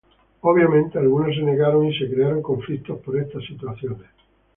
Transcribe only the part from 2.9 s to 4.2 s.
por estas situaciones.